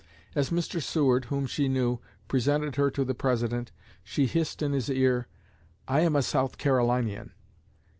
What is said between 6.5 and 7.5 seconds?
Carolinian.'